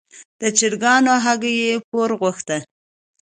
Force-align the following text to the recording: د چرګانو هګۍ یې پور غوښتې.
د 0.39 0.41
چرګانو 0.57 1.13
هګۍ 1.25 1.55
یې 1.65 1.73
پور 1.89 2.09
غوښتې. 2.19 2.57